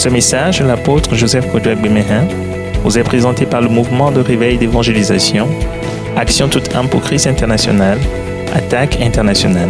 [0.00, 2.26] Ce message, l'apôtre Joseph Kodouak Bemehin,
[2.82, 5.46] vous est présenté par le mouvement de réveil d'évangélisation,
[6.16, 7.98] Action toute âme pour Christ international,
[8.54, 9.68] Attaque internationale.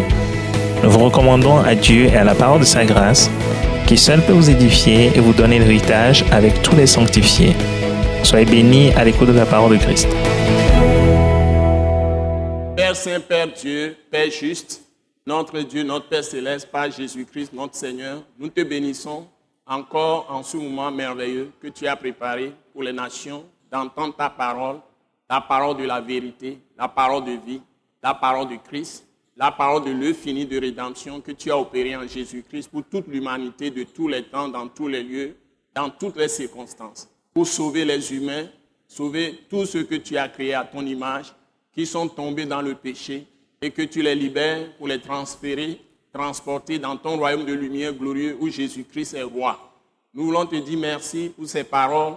[0.84, 3.28] Nous vous recommandons à Dieu et à la parole de sa grâce,
[3.88, 7.56] qui seul peut vous édifier et vous donner l'héritage avec tous les sanctifiés.
[8.22, 10.06] Soyez bénis à l'écoute de la parole de Christ.
[12.76, 14.80] Père Saint, Père Dieu, Père juste,
[15.26, 19.26] notre Dieu, notre Père céleste, par Jésus-Christ, notre Seigneur, nous te bénissons
[19.70, 24.80] encore en ce moment merveilleux que tu as préparé pour les nations d'entendre ta parole,
[25.28, 27.62] la parole de la vérité, la parole de vie,
[28.02, 29.06] la parole de Christ,
[29.36, 33.06] la parole de l'œuvre finie de rédemption que tu as opérée en Jésus-Christ pour toute
[33.06, 35.36] l'humanité de tous les temps, dans tous les lieux,
[35.72, 38.48] dans toutes les circonstances, pour sauver les humains,
[38.88, 41.32] sauver tous ceux que tu as créés à ton image,
[41.72, 43.24] qui sont tombés dans le péché,
[43.62, 45.80] et que tu les libères pour les transférer,
[46.12, 49.58] transporter dans ton royaume de lumière glorieux où Jésus-Christ est roi.
[50.12, 52.14] Nous voulons te dire merci pour ces paroles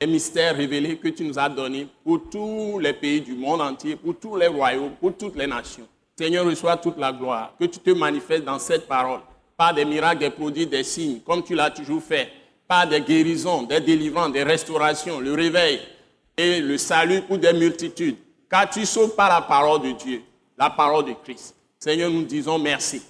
[0.00, 3.96] et mystères révélés que tu nous as donnés pour tous les pays du monde entier,
[3.96, 5.86] pour tous les royaumes, pour toutes les nations.
[6.16, 9.20] Seigneur, reçois toute la gloire, que tu te manifestes dans cette parole,
[9.56, 12.30] par des miracles, des produits, des signes, comme tu l'as toujours fait,
[12.68, 15.80] par des guérisons, des délivrances, des restaurations, le réveil
[16.36, 18.16] et le salut pour des multitudes.
[18.48, 20.22] Car tu sauves par la parole de Dieu,
[20.56, 21.56] la parole de Christ.
[21.78, 23.02] Seigneur, nous disons merci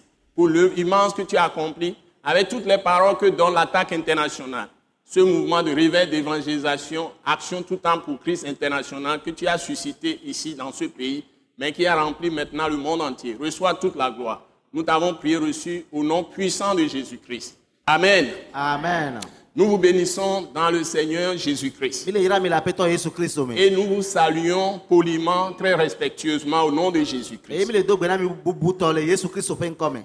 [0.49, 4.69] pour immense que tu as accomplie avec toutes les paroles que donne l'attaque internationale.
[5.05, 10.21] Ce mouvement de réveil d'évangélisation, action tout temps pour Christ international que tu as suscité
[10.25, 11.25] ici dans ce pays,
[11.59, 13.37] mais qui a rempli maintenant le monde entier.
[13.39, 14.43] Reçois toute la gloire.
[14.73, 17.59] Nous t'avons prié reçu au nom puissant de Jésus-Christ.
[17.87, 18.29] Amen.
[18.55, 19.21] Amen.
[19.55, 22.09] Nous vous bénissons dans le Seigneur Jésus-Christ.
[22.09, 27.71] Et nous vous saluons poliment, très respectueusement au nom de Jésus-Christ.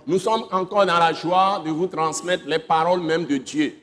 [0.05, 3.73] Nous sommes encore dans la joie de vous transmettre les paroles même de Dieu,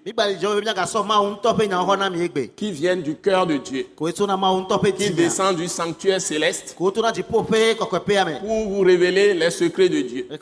[2.54, 5.10] qui viennent du cœur de Dieu, qui ti.
[5.14, 6.76] descendent du sanctuaire céleste.
[6.76, 10.36] Pour vous révéler les secrets de Dieu, E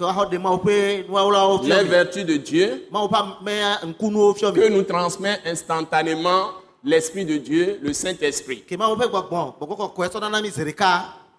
[1.69, 2.83] les vertus de Dieu
[4.35, 4.83] fio que nous
[5.13, 6.53] transmet instantanément
[6.85, 8.65] l'Esprit de Dieu, le Saint-Esprit,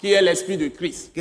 [0.03, 1.13] Qui est l'Esprit de Christ.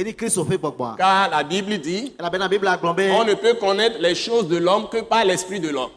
[0.98, 5.60] Car la Bible dit, on ne peut connaître les choses de l'homme que par l'Esprit
[5.60, 5.90] de l'homme.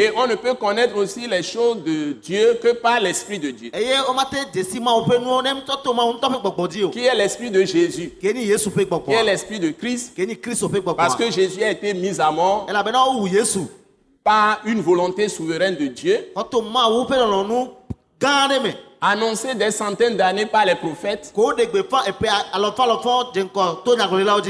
[0.00, 3.70] Et on ne peut connaître aussi les choses de Dieu que par l'Esprit de Dieu,
[6.90, 10.14] qui est l'Esprit de Jésus, qui est l'Esprit de Christ,
[10.96, 12.66] parce que Jésus a été mis à mort
[14.24, 16.24] par une volonté souveraine de Dieu,
[19.06, 21.30] Annoncée des centaines d'années par les prophètes,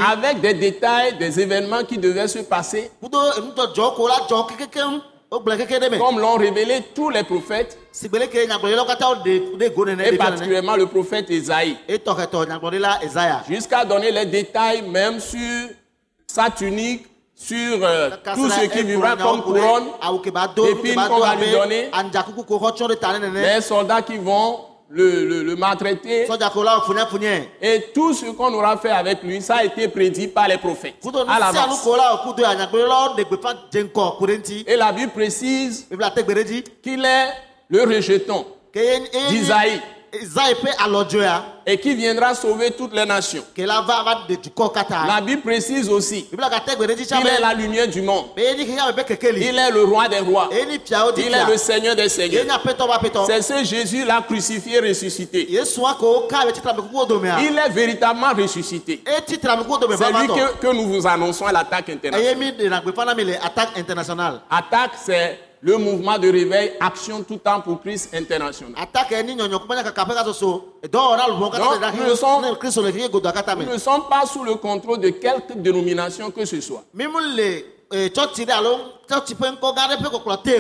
[0.09, 2.89] avec des détails des événements qui devaient se passer,
[5.99, 8.09] comme l'ont révélé tous les prophètes, et
[10.17, 13.43] particulièrement le prophète Esaïe, Ezaya.
[13.49, 15.69] jusqu'à donner les détails même sur
[16.29, 19.85] sa tunique, sur euh, tout ce qui vivra comme couronne,
[20.95, 21.89] ba qu'on va lui donner.
[23.43, 26.27] les soldats qui vont le, le- le maltraiter,
[26.87, 27.49] funyafunyɛ.
[27.61, 30.95] et tout ce qu'on aura fait avec lui, ça a été prédit par les prophètes
[31.27, 31.51] à.
[34.69, 35.87] Et la Bible précise
[36.83, 37.29] qu'il est
[37.69, 38.45] le rejeton
[39.31, 39.81] d'Isaïe.
[41.67, 43.43] Et qui viendra sauver toutes les nations.
[43.57, 46.39] la Bible précise aussi qu'il
[47.27, 48.27] est la lumière du monde.
[48.37, 48.43] Il
[49.59, 50.49] est le roi des rois.
[50.53, 51.57] Il est le.
[51.57, 52.45] Seigneur des seigneurs.
[53.27, 55.47] C'est ce Jésus l'a crucifié, ressuscité.
[55.51, 55.59] Il
[57.59, 59.03] est véritablement ressuscité.
[59.27, 61.89] C'est lui que, que nous vous annonçons à l'attaque
[63.77, 64.41] internationale.
[64.51, 68.75] Attaque, c'est le mouvement de réveil, action tout temps pour Christ international.
[71.59, 72.49] Donc, nous sommes- ne.
[73.65, 76.85] Nous ne sommes pas sous le contrôle de quelque dénomination que ce soit.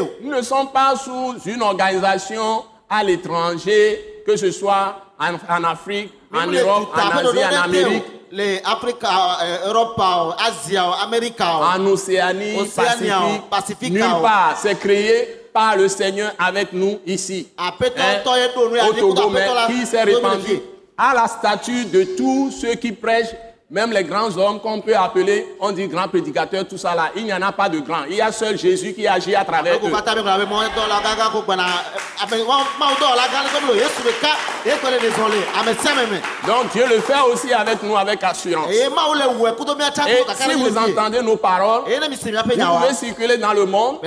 [0.00, 0.08] o.
[0.22, 6.12] Nous ne sommes pas sous une organisation à l'étranger, que ce soit en, en Afrique,
[6.32, 8.36] en Europe, en Asie, en Amérique, o.
[8.36, 9.08] le afrika
[9.42, 10.02] eh, europe
[10.38, 11.62] asia o amerika o.
[11.62, 14.58] en Océanie, Océania, Pacifique, Pacifique, nulle ah, part.
[14.60, 17.48] C'est créé par le Seigneur avec nous ici.
[17.56, 20.60] aƒetɔ Hein, au Togo, mais qui s'est répandu
[20.98, 23.34] à la statue de tous ceux qui prêchent
[23.74, 27.24] Même les grands hommes qu'on peut appeler, on dit grands prédicateurs, tout ça là, il
[27.24, 28.04] n'y en a pas de grands.
[28.08, 29.90] Il y a seul Jésus qui agit à travers eux.
[36.46, 38.70] Donc Dieu le fait aussi avec nous avec assurance.
[38.70, 38.86] Et
[40.40, 43.98] si vous entendez nos paroles, vous pouvez circuler dans le monde,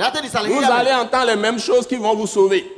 [0.46, 2.72] vous allez entendre les mêmes choses qui vont vous sauver.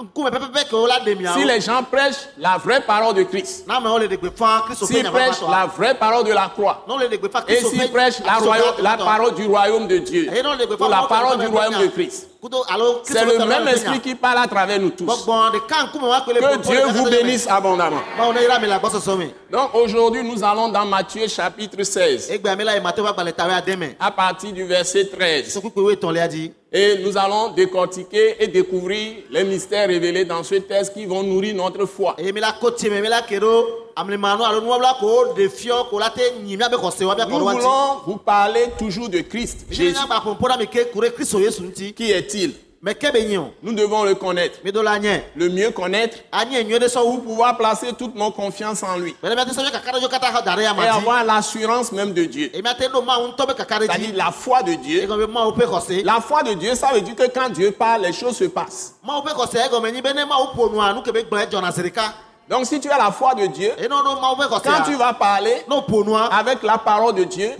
[0.00, 3.66] De Si les gens prêchent la vraie parole de Christ,
[4.86, 6.84] s'ils prêchent la vraie parole de la croix,
[7.48, 10.28] et s'ils prêchent la, royaume- la parole du royaume de Dieu,
[10.86, 11.86] ou la parole du royaume de.
[11.90, 12.26] Christ,
[13.04, 15.04] c'est le même esprit qui parle à travers nous tous.
[16.40, 18.00] Que Dieu vous bénisse abondamment.
[19.50, 23.32] Donc aujourd'hui, nous allons dans Matthieu chapitre 16, egbea mi la yi matewo ƒe agbalẽ
[23.34, 25.52] tawe ade me à partir du verset 13.
[26.72, 31.56] Et nous allons décortiquer et découvrir les mystères révélés dans ce texte qui vont nourrir
[31.56, 32.14] notre foi.
[37.28, 39.94] Nous voulons vous parler toujours de Christ, Jésus.
[41.92, 42.54] Qui est-il?
[43.62, 44.58] Nous devons le connaître.
[45.36, 46.16] Le mieux connaître
[46.94, 49.14] pour pouvoir placer toute nos confiance en lui.
[49.22, 52.50] Et avoir l'assurance même de Dieu.
[52.54, 55.06] C'est-à-dire la foi de Dieu.
[56.04, 58.94] La foi de Dieu, ça veut dire que quand Dieu parle, les choses se passent.
[62.50, 63.72] Donc si tu as la foi de Dieu,
[64.64, 67.52] quand tu vas parler nua avec la parole de Dieu,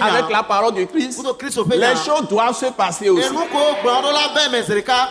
[0.00, 1.22] avec la parole de Christ,
[1.76, 3.28] les choses doivent se passer aussi.
[3.28, 5.08] ɖeka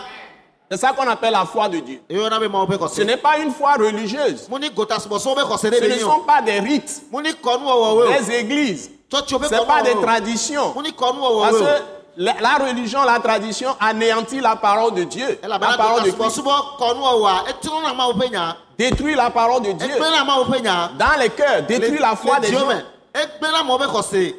[0.68, 2.00] C'est ça qu'on appelle la foi de Dieu.
[2.10, 4.48] Ce n'est pas une foi religieuse.
[4.50, 8.90] Ce ne sont pas des rites, des églises.
[9.12, 10.74] Ce n'est pas des traditions.
[10.74, 16.42] Parce que la, religion, la tradition anéantit la parole de Dieu, la parole de Christ,
[18.78, 19.94] détruit la parole de Dieu.
[20.98, 22.66] Dans les cœurs, détruit la foi des gens.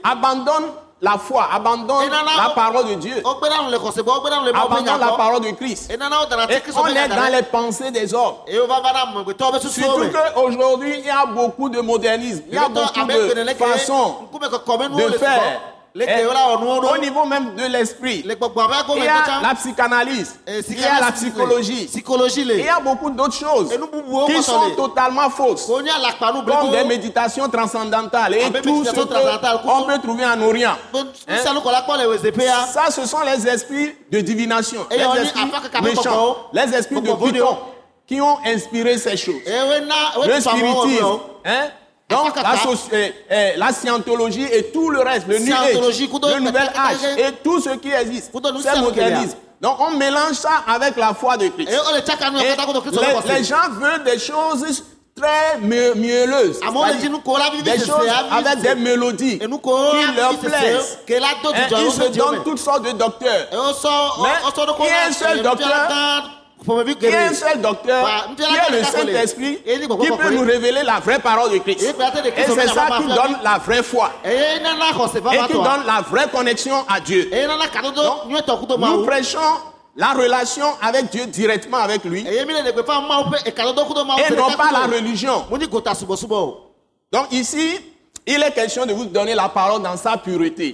[0.04, 0.66] Abandonne
[1.02, 5.90] la foi, abandonne la parole de Dieu, abandonne la parole de Christ.
[5.92, 5.98] Et
[6.76, 8.36] on est da dans les pensées des hommes.
[9.68, 15.18] Surtout qu'aujourd'hui, il y a beaucoup de modernisme, il y a beaucoup de façons de
[15.18, 15.62] faire.
[15.94, 21.86] Au niveau même de l'esprit, il y a la psychanalyse, il y a la psychologie,
[21.88, 27.50] psychologie il y a beaucoup d'autres choses qui sont le totalement fausses, comme des méditations
[27.50, 28.36] transcendantales.
[28.36, 30.76] Et tout ce qu'on peut trouver en Orient.
[32.08, 35.50] wezepea Ça, ce sont les esprits de divination, les esprits
[35.84, 37.58] méchants, les esprits de Python
[38.08, 39.42] qui ont inspiré ces choses.
[39.46, 41.70] le spiritisme, hein?
[42.12, 46.98] Donc Afin que la, scientologie et tout le reste, le New Age, le Nouvel Âge
[47.18, 49.38] et tout ce qui existe, c'est sommes modernisme.
[49.62, 51.70] Donc on mélange ça avec la foi de Christ.
[51.70, 52.02] le
[52.42, 54.84] Et les, gens veulent des choses
[55.16, 60.98] très mielleuses, le des choses avec des mélodies qui leur plaisent.
[61.08, 63.48] Ils se donnent toutes sortes de docteurs.
[63.52, 64.30] Mais
[64.80, 68.80] il y a un seul docteur Il y a un seul docteur Bah, qui est
[68.80, 71.82] le Saint-Esprit qui peut nous révéler la vraie parole de Christ.
[71.82, 74.12] Et c'est ça qui donne la vraie foi.
[74.24, 77.30] Et qui donne la vraie connexion à Dieu.
[77.32, 79.40] kudo Nous prêchons
[79.96, 82.26] la relation avec Dieu directement avec lui.
[82.28, 82.46] Et
[84.36, 85.46] non pas la religion.
[87.12, 87.80] Donc ici,
[88.34, 90.74] il est question de vous donner la parole dans sa pureté.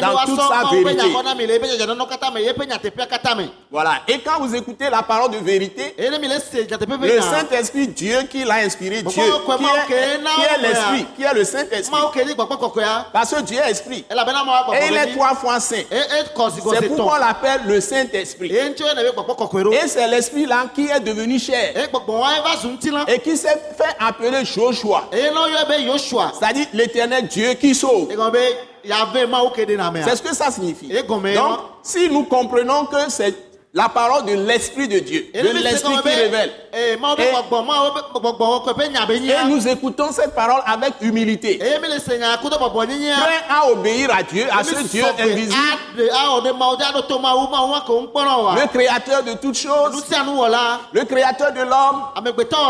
[0.00, 1.02] Dans toute sa vérité.
[3.70, 4.00] Voilà.
[4.08, 9.10] Et quand vous écoutez la parole de vérité, le Saint-Esprit, Dieu qui l'a inspiré, Dieu,
[9.10, 9.24] qui est,
[9.86, 12.00] qui l'Esprit, qui est le Saint-Esprit.
[13.12, 14.04] Parce que Dieu est Esprit.
[14.10, 15.76] Et il est trois fois saint.
[15.90, 18.52] C'est pourquoi on l'appelle le Saint-Esprit.
[18.54, 18.74] Et
[19.88, 21.74] c'est l'Esprit-là qui est devenu chair
[23.08, 25.08] et qui s'est fait appeler Joshua,
[26.38, 28.08] c'est-à-dire l'éternel Dieu qui sauve.
[28.10, 28.16] C'est
[30.16, 30.88] ce que ça signifie.
[30.88, 33.34] Donc, si nous comprenons que c'est
[33.74, 36.50] la parole de l'Esprit de Dieu, de l'Esprit qui révèle,
[37.22, 37.32] Et-
[39.12, 41.58] et nous écoutons cette parole avec humilité,
[43.20, 46.02] prêt à obéir à Dieu, à ce Dieu invisible,
[48.56, 49.92] le créateur de toutes choses,
[50.92, 52.02] le créateur de l'homme,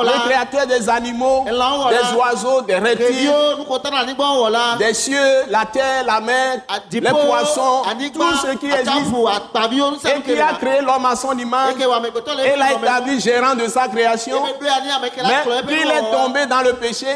[0.03, 1.45] le créateur des animaux,
[1.91, 3.31] des oiseaux, des reptiles,
[4.79, 6.61] des cieux, la terre, la mer,
[7.01, 9.11] les poissons, tout ce qui existe,
[10.09, 11.75] et qui a créé l'homme à son image.
[11.79, 14.43] Et l'a établi gérant de sa création.
[14.43, 14.51] Mais
[15.71, 16.11] il est nuwɔwɔ.
[16.13, 17.07] tombé dans le péché.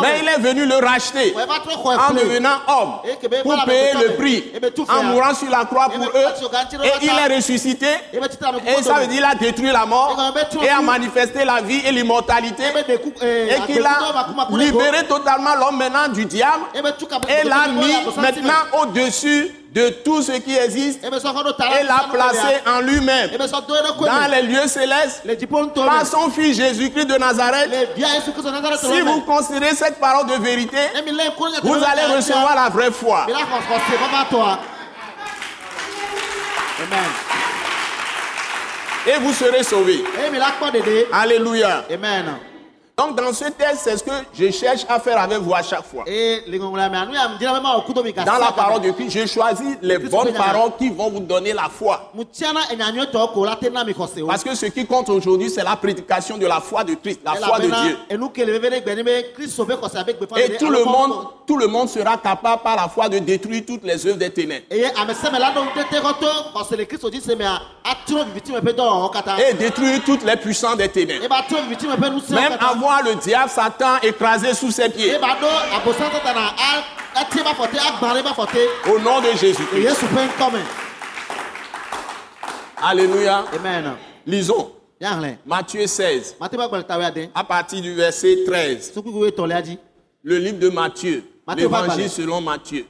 [0.00, 4.42] Mais il est venu le racheter en devenant homme Et ben, pour payer le prix,
[4.60, 5.02] fait, en hein.
[5.04, 6.84] mourant sur la croix Et pour mais eux.
[6.84, 7.86] Et il est ressuscité.
[8.12, 10.16] Et ça veut dire qu'il a détruit la mort
[10.62, 12.64] Et et a manifesté la vie et l'immortalité.
[13.02, 13.98] ku eh, Et qu'il a
[14.50, 20.54] libéré totalement l'homme maintenant du diable et l'a mis maintenant au-dessus de tout ce qui
[20.54, 21.08] existe la
[21.80, 23.30] et l'a placé en lui-même.
[23.98, 25.24] Ko dans les lieux célestes
[25.74, 27.70] par son fils Jésus-Christ de Nazareth.
[28.80, 33.26] Si vous considérez cette parole de vérité, ŋku vous allez recevoir la vraie foi.
[36.78, 37.10] amen.
[39.06, 40.04] Et vous serez sauvés.
[41.12, 41.84] Alléluia.
[41.92, 42.38] amen
[42.96, 45.84] Donc dans ce texte, c'est ce que je cherche à faire avec vous à chaque
[45.84, 46.04] fois.
[48.24, 51.68] Dans la parole de Christ, j'ai choisi les bonnes paroles qui vont vous donner la
[51.68, 52.12] foi.
[54.28, 57.34] Parce que ce qui compte aujourd'hui, c'est la prédication de la foi de Christ, la
[57.34, 57.98] foi de Dieu.
[58.10, 58.16] Et
[60.56, 64.06] tout le monde, tout le monde sera capable par la foi de détruire toutes les
[64.06, 64.66] œuvres des ténèbres.
[64.70, 64.84] Et
[69.54, 71.24] détruire toutes les puissances des ténèbres.
[72.00, 72.74] ƒe ŋusẽwo Même katã
[73.04, 75.16] le diable, Satan écrasé sous ses pieds.
[78.90, 79.62] Au nom de Jésus.
[82.82, 83.44] Alléluia.
[83.56, 83.92] amen.
[84.26, 84.70] Lisons.
[85.46, 88.92] Matthieu 16, mate ba gbalẽ tawe ade à partir du verset 13.
[88.94, 89.78] sukuku etɔ̃lia dzi
[90.22, 92.86] Le livre de Matthieu, Matthieu va l'évangile selon Matthieu,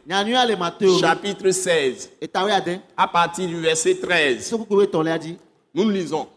[1.00, 4.46] chapitre 16, etawe ade à partir du verset 13.
[4.48, 5.36] sukuku etɔ̃lia dzi
[5.74, 6.28] Nous lisons.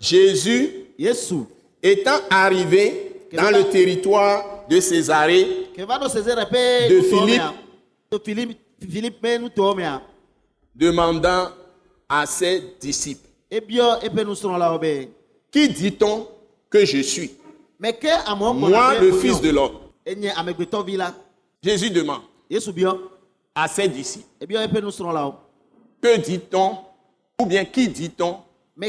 [0.00, 1.46] Jésus, yesu
[1.82, 5.66] étant arrivé dans le territoire de Césarée,
[6.88, 7.42] De Philippe.
[10.74, 11.48] demandant
[12.08, 15.08] à ses disciples, ebiɔ eƒe nusrɔ̃lawo be
[15.50, 16.26] Qui dit-on
[16.70, 17.30] que je suis?
[18.70, 19.78] Moi, le Fils de l'homme.
[21.62, 22.22] Jésus demande
[23.54, 25.34] à ses disciples, eƒe nusrɔ̃lawo
[26.02, 26.78] Que dit-on?
[27.40, 28.38] Ou bien qui dit-on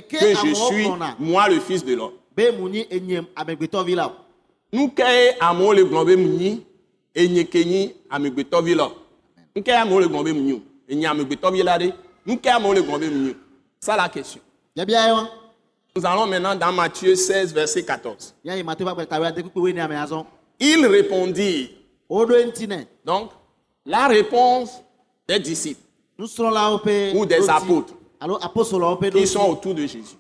[0.02, 0.88] que je suis,
[1.20, 2.14] moi, le Fils de l'homme?
[2.40, 4.12] Be mu nyi enye amegbetɔvi la o
[4.72, 5.04] Nu ke
[5.40, 6.62] amewo le gblɔm be mu nyi,
[7.16, 8.86] enye ke nyi amegbetɔvi la.
[8.86, 8.92] o.
[9.56, 11.94] Nu ke amewo le gblɔm be mu nyi o, enye amegbetɔvi la ɖe.
[12.26, 13.36] Nu ke amewo le gblɔm be mu nyi o.
[13.82, 14.42] Ça la question.
[14.76, 15.28] biabia ye wa
[15.96, 18.34] Nous allons maintenant dans Matthieu 16, verset 14.
[18.44, 20.24] ya yi mateo ba gbalẽ tawe ade kpekpe wo ne ame azɔ
[20.60, 21.70] Ils répondirent.
[22.10, 23.32] woɖo eŋuti nɛ Donc,
[23.86, 24.70] la réponse
[25.28, 25.82] des disciples
[27.16, 27.94] Ou des apôtres.
[29.14, 30.16] qui sont autour de Jésus.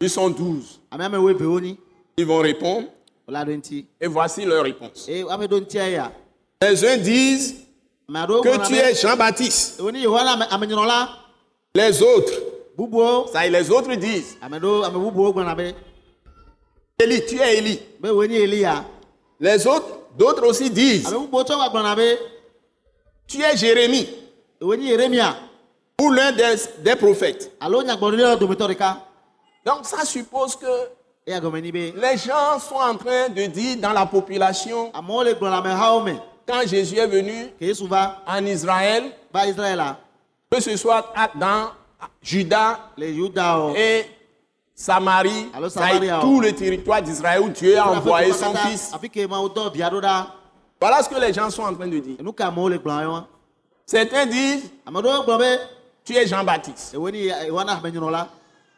[0.00, 0.78] Ils sont douze.
[2.16, 2.86] Ils vont répondre.
[4.00, 5.08] Et voici leur réponse.
[5.08, 6.12] ya
[6.62, 7.56] Les uns disent
[8.08, 9.80] que tu es Jean-Baptiste.
[11.74, 12.32] Les autres,
[13.32, 14.36] ça y est, les autres disent.
[14.40, 15.74] Gblɔna be
[17.00, 17.80] Élie, tu es Élie.
[19.40, 21.08] Les autres, d'autres aussi disent.
[23.26, 24.08] Tu es Jérémie.
[26.00, 27.50] Ou l'un des, des prophètes.
[29.68, 30.66] Donc ça suppose que
[31.26, 34.90] eya gɔme ni be les gens sont en train de dire dans la population,
[36.46, 37.52] quand Jésus est venu
[38.26, 39.12] en Israël,
[40.50, 41.68] que ce soit dans
[42.22, 44.06] Juda yudawo et
[44.74, 45.50] Samarie,
[46.22, 48.92] tout le territoire d'Israël où Dieu a envoyé son fils.
[50.80, 52.16] Voilà ce que les gens sont en train de dire.
[52.22, 53.26] wa
[53.84, 55.58] Certains disent, ame ɖewo gblɔ be
[56.04, 56.96] tu es Jean-Baptiste.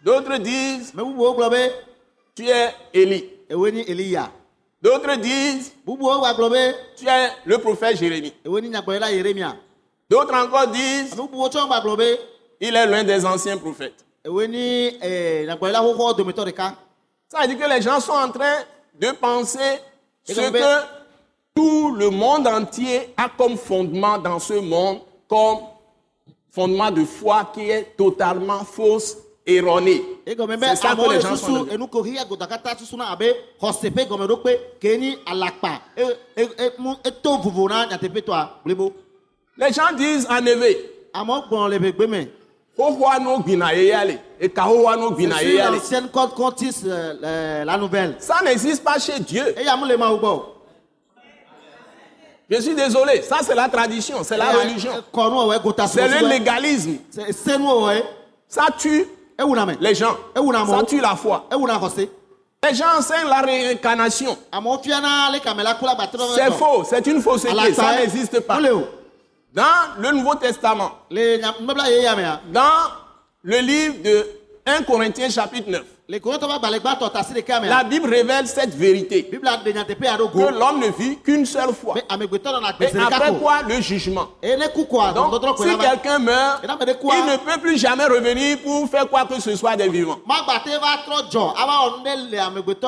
[0.04, 0.92] D'autres disent,
[2.34, 3.24] tu es Élie.
[4.82, 5.72] D'autres disent,
[6.96, 8.32] tu es le prophète Jérémie.
[10.08, 11.14] D'autres encore disent,
[12.60, 14.04] il est l'un des anciens prophètes.
[15.02, 15.46] eh,
[17.28, 18.58] Ça veut dire que les gens sont en train
[18.98, 19.78] de penser
[20.24, 20.84] ce que
[21.54, 25.58] tout le monde entier a comme fondement dans ce monde, comme
[26.50, 29.16] fondement de foi qui est totalement fausse,
[29.46, 30.02] erronée.
[30.26, 30.36] C'est
[30.76, 31.66] ça que les le gens sont
[39.58, 42.26] Les gens disent en effet, amewo gbɔn le ƒegbe me
[42.76, 45.76] xoxoa no gbina yeya le, eka xoxoa no gbina sur yeya le.
[45.76, 48.16] l'ancienne code contis euh, euh, la nouvelle.
[48.18, 49.54] Ça n'existe pas chez Dieu.
[52.48, 54.90] Je suis désolé, ça c'est la tradition, c'est la religion.
[55.54, 56.96] egota C'est le légalisme.
[58.48, 59.04] Ça tue
[59.80, 60.16] les gens.
[60.66, 61.48] Ça tue la foi.
[62.62, 64.36] Les gens enseignent la réincarnation.
[64.52, 68.58] gbatɔ C'est faux, c'est une fausseté, ça n'existe pas.
[69.52, 69.64] Dans
[69.98, 71.16] le Nouveau Testament, dans
[73.42, 74.26] le livre de
[74.66, 81.72] 1 Corinthiens chapitre 9, la Bible révèle cette vérité que l'homme ne vit qu'une seule
[81.72, 81.94] fois.
[81.98, 82.02] Et
[82.98, 84.26] après quoi, le jugement?
[84.42, 89.54] Donc, si quelqu'un meurt, il ne peut plus jamais revenir pour faire quoi que ce
[89.54, 90.18] soit des vivants.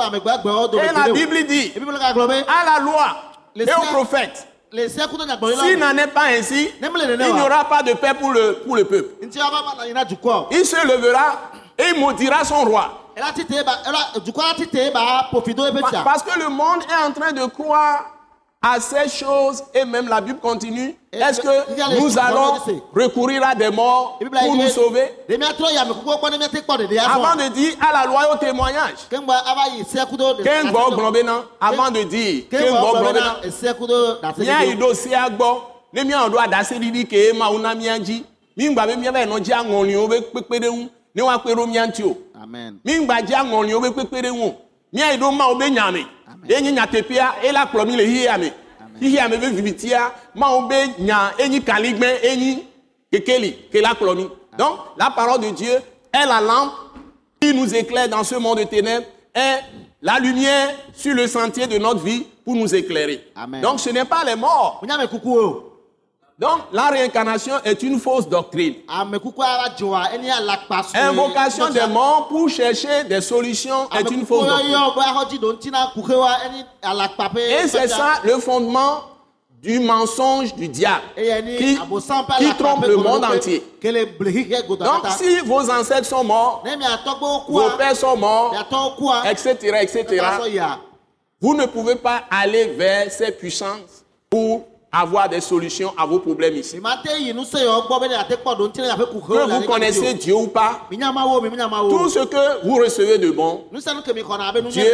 [0.00, 1.12] amegbagbewo dome Et la.
[1.12, 1.72] Bible dit,
[2.48, 3.16] à la loi
[3.54, 6.88] et aux prophètes, s'il n'en est pas ainsi, il
[7.18, 9.10] n'y wa aura pas de paix pour le, pour le peuple.
[9.22, 9.32] Il
[10.64, 13.01] se levera et il maudira son roi.
[13.62, 14.02] Ba la
[14.92, 18.06] ba Parce que le monde est en train de croire
[18.64, 20.96] à ces choses et même la Bible continue.
[21.12, 21.40] Est-ce
[21.72, 22.54] il y a que nous allons
[22.94, 25.12] recourir à des morts a pour nous sauver?
[25.28, 28.22] de miatrɔ yi amekukuwo gbɔ ne miate kpɔ ɖeɖe Avant de dire à la loi
[28.28, 29.08] et au témoignage.
[29.10, 30.96] kengba ava yi se kudo ɖe- Qu'un ɖase gbo do.
[30.96, 32.80] gblɔ bena avant de dire qu'un kengba
[42.42, 44.20] sea gbɔ ne míaɖo aɖaseɖiɖi ke mawu na mía yi ɖo mía ŋuti o amen
[44.24, 44.56] míŋgba dzi aŋɔliwo be kpekpeɖeŋu o
[44.92, 46.06] míayi ɖo mawo be nyame
[46.48, 48.52] ye nye nyateƒea ela kplɔ mí le xixia me
[49.00, 52.64] xixia me be vivitia mawo be nya enyi kaligbe enyi
[53.12, 55.74] kekeli ke la kplɔ donc la parole de Dieu
[56.12, 56.72] est la lampe
[57.40, 59.60] qui nous éclaire dans ce monde de ténèbres est
[60.02, 63.24] la lumière sur le sentier de notre vie pour nous éclairer.
[63.34, 63.62] Amen.
[63.62, 64.82] Donc ce n'est pas les morts.
[66.42, 68.74] Donc la réincarnation est une fausse doctrine.
[70.92, 74.74] Invocation des morts pour chercher des solutions est une fausse doctrine.
[77.48, 79.02] Et c'est ça le fondement
[79.62, 81.78] du mensonge du diable qui,
[82.38, 83.62] qui trompe le monde entier.
[83.84, 86.64] Donc si vos ancêtres sont morts,
[87.48, 88.52] vos pères sont morts,
[89.30, 90.26] etc., etc.,
[91.40, 96.56] vous ne pouvez pas aller vers ces puissances pour avoir des solutions à vos problèmes
[96.56, 96.78] ici.
[96.78, 96.82] Que
[99.50, 103.64] vous connaissez Dieu ou pas, tout ce que vous recevez de bon,
[104.70, 104.92] Dieu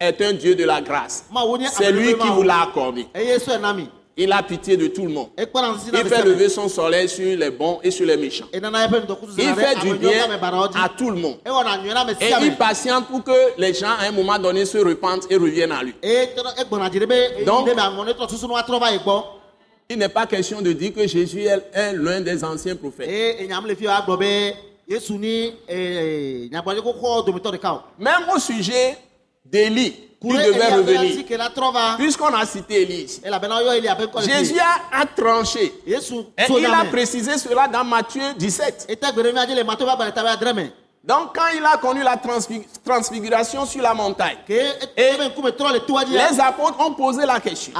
[0.00, 1.26] est un Dieu de la grâce.
[1.72, 3.06] C'est lui qui vous l'a accordé.
[4.22, 5.28] Il a pitié de tout le monde.
[5.38, 5.46] Il
[6.04, 8.44] fait lever son soleil sur les bons et sur les méchants.
[8.52, 10.28] Il fait du bien
[10.74, 11.38] à tout le monde.
[12.20, 15.72] Et il patiente pour que les gens, à un moment donné, se repentent et reviennent
[15.72, 15.94] à lui.
[16.02, 17.68] eye tɔnɔ egbɔna dzi ɖe be eyi Donc-
[19.88, 23.08] Il n'est pas question de dire que Jésus est l'un des anciens prophètes.
[27.98, 28.98] Même au sujet
[29.44, 30.09] d'Élie,
[30.52, 31.00] devait revenir.
[31.96, 32.94] Puisqu'on a cité le
[34.32, 34.58] Jésus
[34.92, 35.72] a, tranché.
[36.38, 38.86] Et il a précisé cela dans Matthieu 17.
[38.88, 40.70] ete gbe ɖe miadzi le mato be agbalẽ ta be adre me
[41.02, 47.24] Donc, quand il a connu la transfi- transfiguration sur la montagne, les apôtres ont posé
[47.24, 47.72] la question.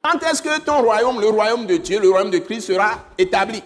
[0.00, 3.62] Quand est-ce que ton royaume, le royaume de Dieu, le royaume de Christ sera établi?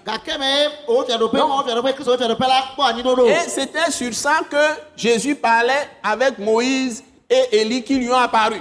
[3.26, 4.56] Et c'était sur ça que
[4.96, 8.57] Jésus parlait avec Moïse et Élie qui lui ont apparu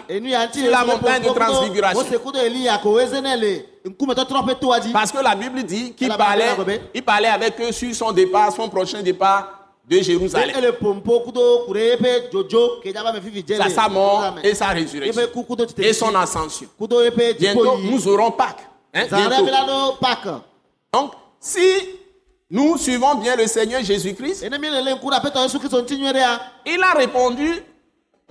[0.53, 2.05] sur la montagne de transfiguration.
[4.93, 6.55] Parce que la Bible dit qu'il parlait,
[6.93, 10.55] il parlait avec eux sur son départ, son prochain départ de Jérusalem.
[13.45, 15.21] dze Sa, mort et sa résurrection.
[15.79, 16.67] Et son ascension.
[17.39, 18.67] Bientôt, nous aurons Pâques.
[18.93, 19.45] hein, bientôt.
[19.99, 20.27] pak
[20.93, 21.59] Donc, si
[22.49, 27.63] nous suivons bien le Seigneur Jésus-Christ, ɖea il a répondu,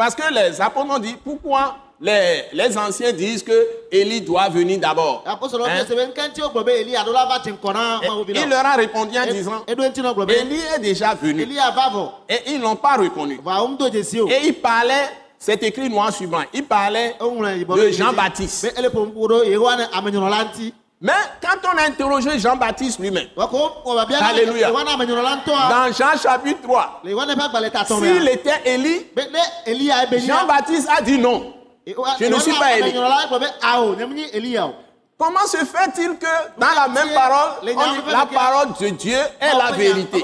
[0.01, 4.79] parce que les apôtres ont dit, pourquoi les, les anciens disent que Élie doit venir
[4.81, 5.23] d'abord
[5.69, 5.85] Hein?
[8.43, 9.63] Il leur a répondu en disant,
[10.41, 11.43] Élie est déjà venu.
[12.31, 13.39] Et ils n'ont pas reconnu.
[14.31, 17.15] Et il parlait, c'est écrit noir sur blanc, il parlait
[17.77, 18.73] de Jean-Baptiste.
[21.03, 23.29] Mais quand on a interrogé Jean-Baptiste lui-même,
[24.21, 24.71] Alléluia.
[24.71, 29.07] dans Jean chapitre 3, le yehowa ne ƒe agbalẽ tatɔ s'il était Élie,
[30.27, 31.55] Jean-Baptiste a dit non.
[31.87, 34.59] Je ne suis pas Élie.
[35.19, 36.27] Comment se fait-il que
[36.59, 40.23] dans la même parole, on la parole de Dieu est la vérité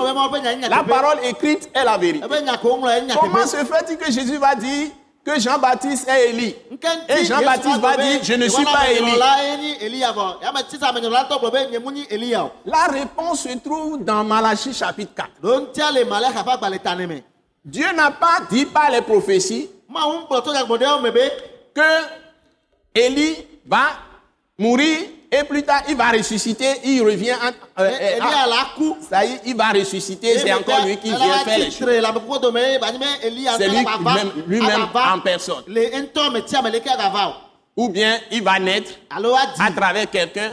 [0.69, 2.27] La parole écrite est la vérité.
[2.27, 4.89] ŋlɔ enya Comment se fait-il que Jésus va dire
[5.27, 6.55] que Jean-Baptiste est Élie
[7.09, 9.19] Et Jean-Baptiste va dire, je ne suis pas Élie.
[12.65, 15.29] La réponse se trouve dans Malachie chapitre 4.
[15.43, 17.21] ɖo ŋutia le malaka ƒe agbalẽ ta ne me
[17.65, 19.69] Dieu n'a pas dit par les prophéties
[21.75, 21.91] que
[22.95, 23.37] Élie
[23.67, 23.87] va
[24.59, 25.01] mourir
[25.40, 27.33] et plus tard il va ressusciter, il revient.
[27.33, 30.85] en- euh, euh, elia ah, la ku ça y est, il va ressusciter, c'est encore
[30.87, 31.87] lui qui vient faire les choses.
[33.59, 33.85] C'est lui
[34.46, 35.62] lui-même va en personne.
[37.77, 40.51] Ou bien il va naître à travers quelqu'un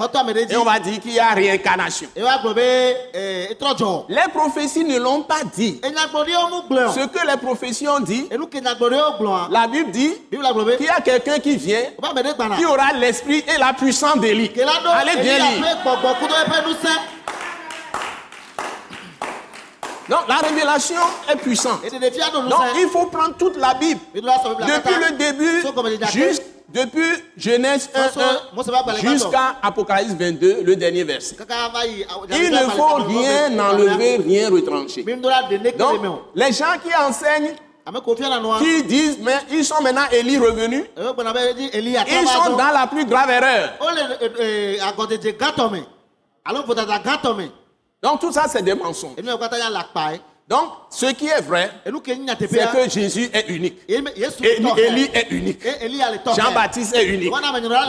[0.49, 2.09] et on va dire qu'il y a réincarnation.
[2.15, 5.79] dzɔ Les prophéties ne l'ont pas dit.
[5.81, 11.55] Ce que les prophéties ont dit, gblɔa la Bible dit qu'il y a quelqu'un qui
[11.55, 11.83] vient,
[12.57, 14.51] qui aura l'esprit et la puissance d'Élie.
[14.59, 15.77] Allez bien lire.
[20.09, 20.99] Donc la révélation
[21.31, 21.81] est puissante.
[21.83, 24.01] Donc il faut prendre toute la Bible.
[24.13, 26.12] Depuis le début, So gɔmedzedze ake.
[26.12, 28.19] jusqu' depuis Genèse 1, So,
[28.53, 29.13] Mose ƒe agbalẽ 1 gbãtɔ.
[29.13, 31.36] jusqu'à Apocalypse 22, le dernier verset.
[32.31, 35.03] Il ne faut rien enlever, rien retrancher.
[35.77, 36.01] Donc,
[36.36, 37.55] les gens qui enseignent,
[38.59, 40.86] qui disent, mais ils sont maintenant Élie revenus,
[41.73, 43.73] Elia ils sont dans la plus grave erreur.
[46.65, 47.49] vodada gãtɔ me
[48.01, 49.15] Donc tout ça, c'est des mensonges.
[50.47, 53.79] Donc, ce qui est vrai, c'est que Jésus est unique.
[53.88, 55.65] Élie est unique.
[56.36, 57.34] Jean-Baptiste est unique.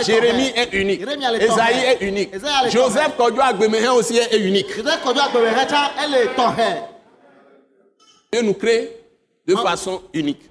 [0.07, 1.03] Jérémie est unique.
[1.03, 2.31] Esaïe est unique.
[2.71, 3.17] Joseph.
[3.17, 4.69] Kodjo Agbemehin aussi est unique.
[8.33, 9.04] Dieu nous crée
[9.47, 10.49] de façon unique.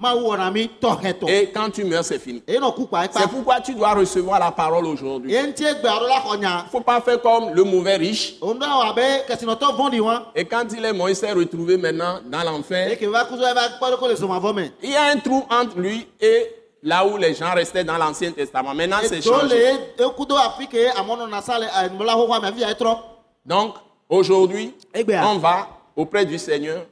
[1.28, 2.44] Et quand tu meurs, c'est fini.
[2.48, 5.34] C'est pourquoi tu dois recevoir la parole aujourd'hui.
[5.34, 8.36] Il ne faut pas faire comme le mauvais riche.
[10.36, 12.90] Et quand il est mort, il s'est retrouvé maintenant dans l'enfer.
[13.02, 16.48] me Il y a un trou entre lui et
[16.84, 18.74] là où les gens restaient dans l'Ancien Testament.
[18.76, 19.74] Maintenant, c'est changé.
[22.60, 22.98] ya etrɔ
[23.46, 23.76] Donc,
[24.10, 25.26] aujourd'hui, Egbea.
[25.28, 26.86] on va auprès du Seigneur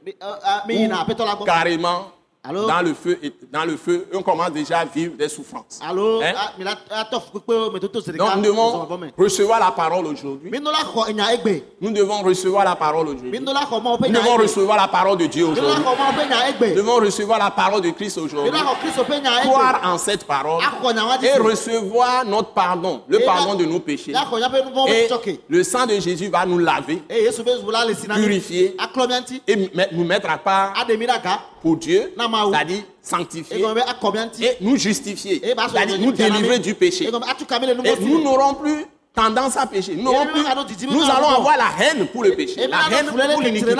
[1.24, 2.10] la gbɔ carrément
[2.44, 2.66] Allô?
[2.66, 3.16] dans le feu.
[3.52, 5.78] Dans le feu, on commence déjà à vivre des souffrances.
[5.80, 6.34] alo Hein?
[8.18, 10.50] Donc, nous devons recevoir la parole aujourd'hui.
[11.80, 13.30] Nous devons recevoir la parole aujourd'hui.
[14.10, 15.84] Nous devons recevoir la parole de Dieu aujourd'hui.
[16.70, 18.50] Nous devons recevoir la parole de Christ aujourd'hui.
[19.42, 20.60] Croire en cette parole
[21.22, 24.12] et recevoir notre pardon, le pardon de nos péchés.
[24.88, 25.08] Et
[25.48, 27.00] le sang de Jésus va nous laver
[28.16, 28.76] Purifier.
[29.46, 30.72] et nous mettre à part
[31.62, 32.12] pour Dieu,
[32.52, 33.56] c'est-à-dire sanctifier
[34.42, 37.04] et nous justifier, eye ba sɔ c'est-à-dire nous délivrer du péché.
[37.84, 39.94] Et nous n'aurons plus tendance à pécher.
[39.94, 40.42] Nous, plus-
[40.90, 43.74] nous allons avoir la haine pour le péché, la haine pour l'iniquité.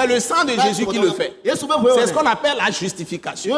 [0.00, 1.36] C'est le sang de Jésus qui le fait.
[1.44, 3.54] C'est ce qu'on appelle la justification.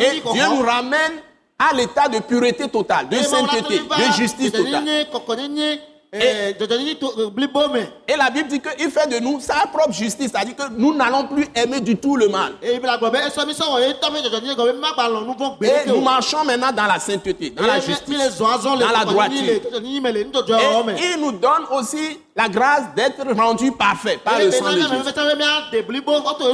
[0.00, 1.12] Et Dieu nous ramène
[1.58, 4.84] à l'état de pureté totale, de sainteté, de justice totale.
[6.10, 10.62] Eh, me Et la Bible dit qu'il fait de nous sa propre justice, c'est-à-dire que
[10.70, 12.52] nous n'allons plus aimer du tout le mal.
[12.62, 12.80] Et
[15.86, 19.42] nous marchons maintenant dans la sainteté, dans la justice, dans la droiture.
[19.42, 19.60] Et
[21.14, 24.94] il nous donne aussi la grâce d'être rendu parfait par le sang de Jésus.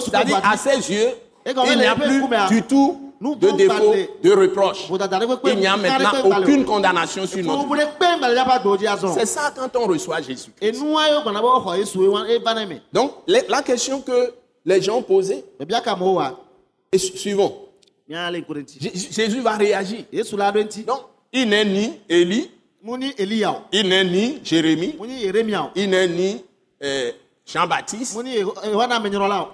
[0.01, 1.11] C'est-à-dire, à ses yeux,
[1.47, 4.11] Et il n'y a plus du tout de pouvons défaut, parler.
[4.23, 4.89] de reproche.
[4.89, 7.83] Vodada de kpekpe, Il n'y a maintenant aucune condamnation sur notre vie.
[9.19, 10.51] C'est ça quand on reçoit Jésus.
[10.61, 14.33] me Donc, la question que
[14.65, 16.39] les gens posaient ebia ka amewo wa
[16.93, 17.55] est su- suivante.
[18.09, 20.05] mia le ŋku ɖe ŋuti J- Jésus va réagir.
[20.87, 21.01] Donc,
[21.33, 22.51] il n'est ni Élie,
[23.73, 24.95] il n'est ni Jérémie,
[25.75, 26.45] il n'est ni
[26.83, 27.13] euh,
[27.47, 28.17] Jean-Baptiste,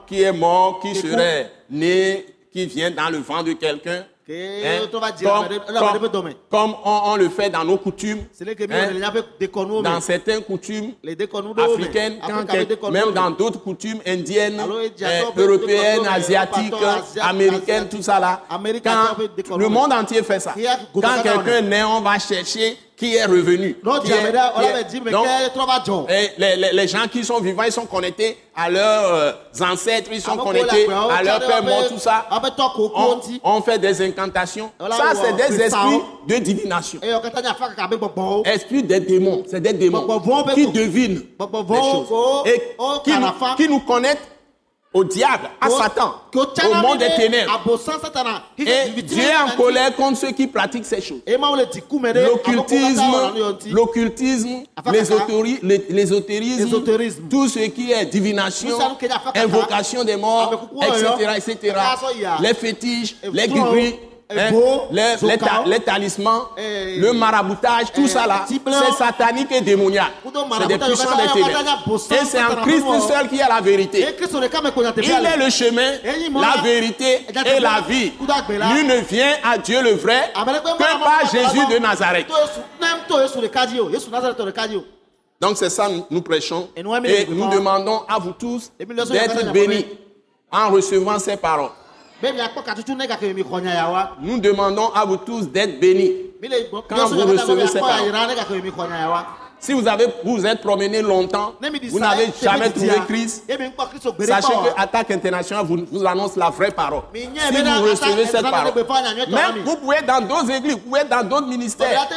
[0.07, 4.05] qui est mort, qui Et serait né, qui vient dans le vent de quelqu'un.
[4.65, 4.83] Hein,
[6.49, 8.25] Comme, on, on le fait dans nos coutumes,
[8.77, 8.93] Hein,
[9.83, 10.93] dans certaines coutumes
[11.65, 12.45] africaines, quand
[12.93, 13.13] même me.
[13.13, 14.57] dans d'autres coutumes indiennes,
[15.25, 16.75] d'autres- européennes, asiatiques,
[17.21, 18.43] américaines, tout ça là.
[18.93, 19.17] Quand
[19.59, 20.55] le monde entier fait ça.
[21.03, 23.77] Quand quelqu'un naît, on va chercher qui est revenu.
[24.05, 24.73] Qui est- qui est-
[25.13, 25.27] Donc,
[26.11, 29.33] et les, les- les gens qui sont vivants, ils sont connectés à leurs euh,
[29.63, 32.27] ancêtres, ils sont connectés à leur père mort, tout ça.
[32.95, 34.71] On, on fait des incantations.
[34.99, 37.01] Ça, c'est des esprits de divination.
[37.97, 40.07] gbɔgbɔwo Esprits des démons, c'est des démons
[40.55, 42.07] qui devinent des choses
[42.47, 43.11] et o qui
[43.57, 44.29] qui nous connectent
[44.93, 47.61] au diable, à Satan, au monde des ténèbres.
[48.59, 51.21] Et Dieu est en colère contre ceux qui pratiquent ces choses.
[51.29, 53.03] L'occultisme,
[53.71, 54.65] l'occultisme,
[55.91, 57.23] l'ésotérisme, Ésotérisme.
[57.31, 58.77] tout ce qui est divination,
[59.37, 61.77] invocation des morts, etc., etc.,
[62.19, 62.39] yia.
[62.41, 65.65] les fétiches, les guiguis, et hein, beau, les, les ta- zokao.
[65.67, 70.13] les talismans, Et- le maraboutage, tout et ça là, c'est satanique et démoniaque.
[70.25, 72.13] C'est des puissants des ténèbres.
[72.13, 73.99] Et c'est en Christ seul qu'il y a la vérité.
[74.01, 75.93] Il est le chemin,
[76.41, 78.13] la vérité Et la vie.
[78.75, 82.27] Nul ne vient à Dieu le vrai kpe que par Jésus de Nazareth.
[85.41, 86.69] Donc c'est ça nous, nous prêchons.
[86.77, 89.87] Et nous, demandons à vous tous d'être bénis
[90.53, 91.71] en recevant ces paroles.
[94.23, 96.13] Nous demandons à vous tous d'être bénis.
[96.89, 98.13] Quand vous recevez cette parole.
[99.61, 101.53] Si vous avez vous êtes promené longtemps,
[101.91, 104.81] vous n'avez jamais trouvé Christ, gbeɖe sachez kpɔ que.
[104.81, 107.03] Attaque Internationale vous, vous annonce la vraie parole.
[107.15, 108.73] Si vous recevez cette parole,
[109.29, 112.09] même vous pouvez être dans d'autres églises, vous pouvez être dans d'autres ministères.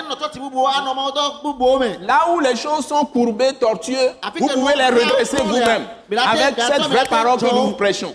[2.01, 5.85] Là où les choses sont courbées, tortueux, Afi vous pouvez les redresser vous-même
[6.17, 8.13] avec cette vraie parole que nous vous prêchons.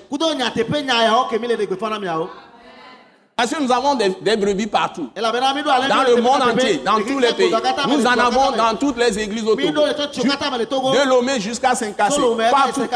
[3.38, 5.10] Parce que nous avons des, des brebis partout.
[5.14, 7.52] Dans le monde entier, dans tous les pays.
[7.86, 9.86] Nous en avons dans toutes les églises au Mi ɖo Togo.
[9.86, 10.90] le tɔ tso katã me le Togo.
[10.90, 12.20] De Lomé jusqu'à Saint-Cassé.
[12.50, 12.88] Partout.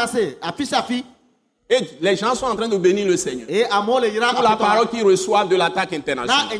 [1.69, 3.47] Et les gens sont en train de bénir le Seigneur.
[3.85, 6.59] Pour la parole qu'ils reçoivent de l'attaque Na internationale.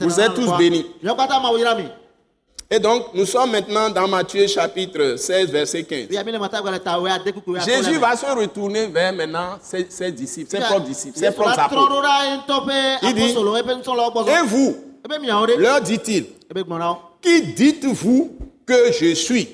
[0.00, 0.86] Vous êtes tous bénis.
[2.74, 6.08] Et donc, nous sommes maintenant dans Matthieu chapitre 16, verset 15.
[6.10, 8.26] Eya mi le mata gbalẽ ta wo ade kuku wo akɔ le Jésus va se
[8.26, 12.02] retourner vers maintenant ses, ses disciples, ses propres disciples, ses propres apôtres.
[13.04, 14.76] Il dit, Et vous,
[15.46, 15.56] ɖe.
[15.56, 16.98] leur dit-il, wo.
[17.22, 19.50] qui dites-vous que je suis?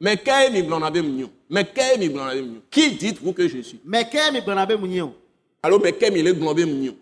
[0.00, 0.16] Mais
[2.70, 3.78] Qui dites-vous que je suis?
[5.62, 5.92] Alors, mais
[6.38, 6.94] globé mignon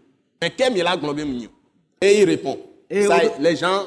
[2.00, 2.58] Et il répond.
[2.94, 3.86] Et Ça, au- les gens,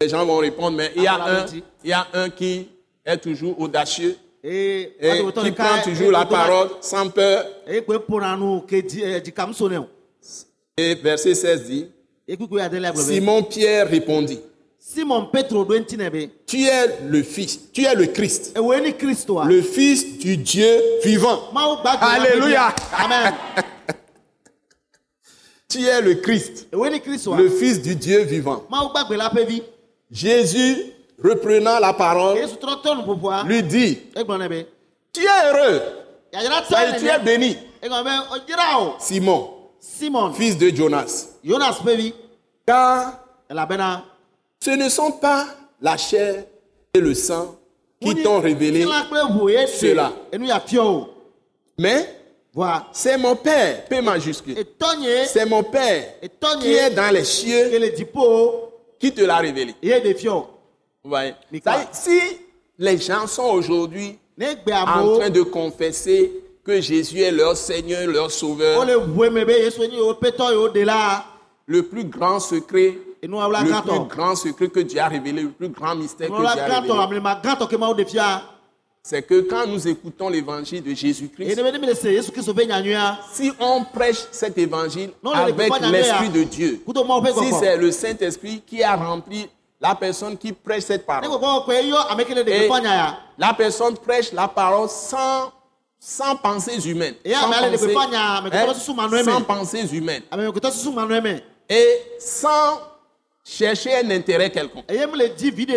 [0.00, 1.62] les gens vont répondre, mais il y a un, dit.
[1.82, 2.68] il y a un qui
[3.04, 4.92] est toujours audacieux et
[5.42, 7.44] qui prend toujours la parole sans peur.
[10.76, 11.88] Et verset 16 dit.
[13.14, 14.38] Simon Pierre répondit,
[14.78, 15.24] Simon
[16.46, 18.52] tu es le Fils, tu es le Christ,
[19.46, 21.40] le Fils du Dieu vivant.
[22.00, 22.72] Alléluia.
[22.96, 23.34] Amen.
[25.70, 28.64] Tu es le Christ, le Fils du Dieu vivant.
[30.10, 30.76] Jésus,
[31.22, 32.38] reprenant la parole,
[33.46, 33.98] lui dit,
[35.12, 35.82] tu es heureux,
[36.32, 37.56] tu es béni.
[38.98, 40.32] Simon, Simon.
[40.32, 41.28] fils de Jonas.
[41.44, 41.78] Jonas.
[42.66, 43.20] Car
[44.60, 45.46] ce ne sont pas
[45.82, 46.44] la chair
[46.94, 47.56] et le sang
[48.00, 48.86] qui t'ont révélé,
[49.66, 50.12] cela.
[51.78, 52.17] Mais
[52.92, 54.56] C'est mon Père, P majuscule,
[55.26, 56.04] c'est mon Père
[56.60, 57.70] qui est dans les cieux.
[58.98, 59.74] Qui te l'a révélé.
[61.92, 62.20] Si
[62.78, 64.18] les gens sont aujourd'hui
[64.72, 66.32] en train de confesser
[66.64, 68.84] que Jésus est leur Seigneur, leur Sauveur,
[71.66, 75.94] le plus grand secret, le plus grand secret que Dieu a révélé, le plus grand
[75.94, 77.20] mystère que Dieu a révélé,
[79.08, 81.48] c'est que quand nous écoutons l'évangile de Jésus-Christ,
[82.66, 83.18] nyanyuia.
[83.32, 85.56] si on prêche cet évangile avec
[85.90, 89.48] l'Esprit de Dieu, si c'est le Saint-Esprit qui a rempli
[89.80, 91.24] la personne qui prêche cette parole,
[92.52, 93.18] et ya.
[93.38, 95.52] la personne prêche la parole sans,
[95.98, 97.94] sans pensées humaines, sans, pensées-
[98.52, 100.22] hein, sans pensées humaines,
[101.22, 101.40] me.
[101.70, 102.78] et sans
[103.48, 104.84] chercher un intérêt quelconque.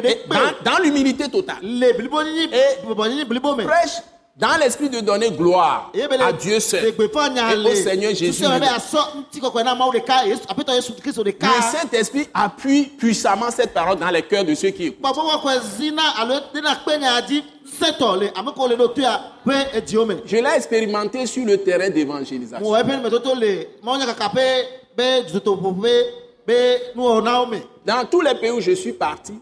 [0.10, 0.18] Et
[0.64, 1.58] dans, dans l'humilité totale.
[2.52, 2.86] Et-
[3.66, 4.02] prêche
[4.38, 6.84] dans l'esprit de donner gloire Eye be le à Dieu seul.
[7.52, 8.44] et au Seigneur Jésus.
[11.58, 15.02] Le Saint-Esprit appuie puissamment cette parole dans les cœurs de ceux qui écoutent.
[20.26, 22.66] Je l'ai expérimenté sur le terrain d'évangélisation.
[27.86, 29.34] Dans tous les pays où je suis parti,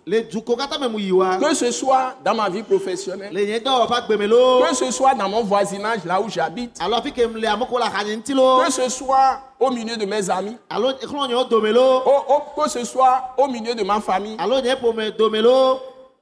[1.39, 3.33] que ce soit dans ma vie professionnelle,
[4.69, 6.71] que ce soit dans mon voisinage, là où j'habite,
[8.65, 10.57] que ce soit au milieu de mes amis,
[12.05, 14.35] au- au- que ce soit au milieu de ma famille,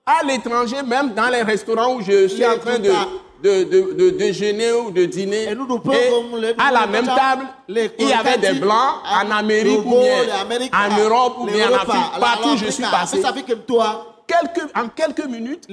[0.05, 2.89] à l'étranger, même dans les restaurants où je suis en train de.
[3.43, 5.45] De, de, de déjeuner ou de dîner.
[5.95, 6.07] Et
[6.59, 7.45] à la même table,
[7.99, 10.23] il y avait des blancs en Amérique ou bien
[10.73, 12.19] en à- Europe ou bien en Afrique.
[12.19, 13.17] Partout je suis passé.
[14.27, 15.65] Quelques, en quelques minutes,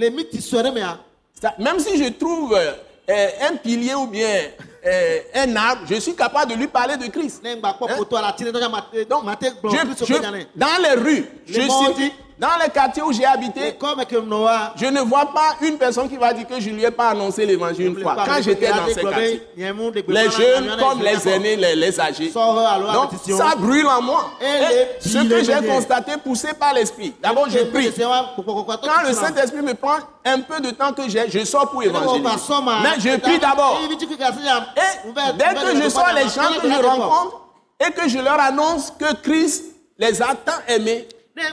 [1.58, 4.28] même si je trouve euh, un pilier ou bien
[4.86, 7.42] euh, un arbre, je suis capable de lui parler de Christ.
[7.90, 7.96] Hein?
[9.08, 9.24] Donc,
[9.72, 10.14] je- je-
[10.54, 11.60] dans les rues, je
[11.94, 13.76] suis, dans les quartiers où j'ai le habité,
[14.76, 17.10] je ne vois pas une personne qui va dire que je ne lui ai pas
[17.10, 18.16] annoncé l'évangile une fois.
[18.16, 19.46] Quand j'étais dans ces quartiers.
[19.56, 22.30] Les jeunes comme les aînés, les, les âgés.
[22.30, 24.30] Donc, ça brûle en moi.
[24.40, 27.14] Et ce que j'ai constaté, poussé par l'Esprit.
[27.22, 27.92] D'abord, je prie.
[27.94, 32.28] Quand le Saint-Esprit me prend un peu de temps que j'ai, je sors pour évangéliser.
[32.82, 33.80] Mais je prie d'abord.
[33.84, 33.88] Et
[35.38, 37.40] dès que je sors les gens que je rencontre
[37.86, 39.64] et que je leur annonce que Christ
[39.98, 41.06] les a tant aimés,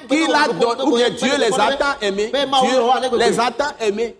[0.09, 4.15] qu'il a donné, ou bien Dieu les a tant aimés, Dieu les a tant aimés,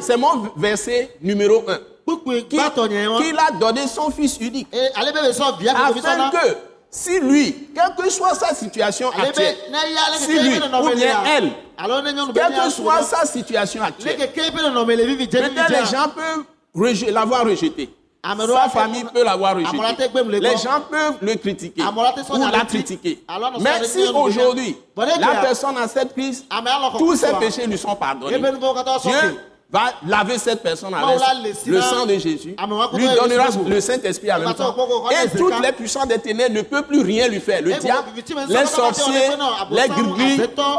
[0.00, 4.68] c'est mon verset numéro un, kpukpui qu'il a donné son Fils unique?
[4.70, 4.88] Koko
[5.68, 6.56] afin que
[6.90, 9.56] si lui, quelle que soit sa situation actuelle,
[10.18, 11.52] si lui ou bien elle,
[12.34, 17.88] quelle que soit sa situation le actuelle, peut-être les gens peuvent l'avoir rejeté.
[18.24, 19.76] Sa famille peut l'avoir rejeté.
[20.40, 23.24] Les gens peuvent le critiquer ou la critiquer.
[23.60, 26.14] Mais si aujourd'hui, la personne a cette
[26.50, 28.40] ame alɔ tous ses péchés lui sont pardonnés.
[28.40, 32.54] kata Dieu va laver cette personne Moi, avec le sang de Jésus,
[32.98, 34.74] lui donnera le Saint-Esprit en même temps.
[35.10, 37.62] Et te- toutes les puissances des ténèbres ne peuvent plus rien lui faire.
[37.62, 38.08] Le Eh, diable,
[38.48, 39.28] les sorciers,
[39.70, 40.14] les vous-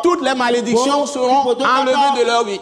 [0.03, 1.41] toutes les malédictions seront
[1.81, 2.59] enlevées de leur vie.